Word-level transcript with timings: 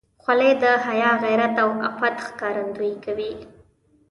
خولۍ 0.21 0.51
د 0.61 0.63
حیا، 0.85 1.11
غیرت 1.23 1.55
او 1.63 1.69
عفت 1.87 2.15
ښکارندویي 2.27 2.95
کوي. 3.05 3.31